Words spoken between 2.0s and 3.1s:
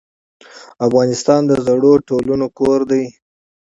تمدنونو کور دی.